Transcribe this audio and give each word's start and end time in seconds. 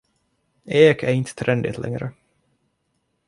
Ek 0.65 1.03
är 1.03 1.13
inte 1.13 1.35
trendigt 1.35 1.77
längre. 1.77 2.11